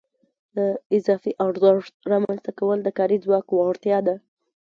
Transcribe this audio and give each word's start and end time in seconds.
د 0.55 0.57
اضافي 0.97 1.31
ارزښت 1.47 1.93
رامنځته 2.11 2.51
کول 2.59 2.79
د 2.83 2.89
کاري 2.97 3.17
ځواک 3.25 3.45
وړتیا 3.51 3.99
ده 4.07 4.15